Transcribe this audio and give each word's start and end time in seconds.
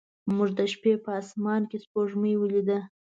موږ 0.35 0.49
د 0.57 0.61
شپې 0.73 0.93
په 1.03 1.11
اسمان 1.21 1.61
کې 1.69 1.77
سپوږمۍ 1.83 2.33
ولیده. 2.37 2.79